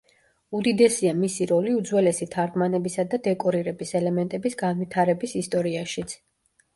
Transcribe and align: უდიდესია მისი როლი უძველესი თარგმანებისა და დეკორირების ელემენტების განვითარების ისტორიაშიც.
უდიდესია 0.59 1.09
მისი 1.17 1.45
როლი 1.49 1.73
უძველესი 1.79 2.27
თარგმანებისა 2.35 3.05
და 3.11 3.19
დეკორირების 3.27 3.93
ელემენტების 3.99 4.57
განვითარების 4.63 5.37
ისტორიაშიც. 5.43 6.15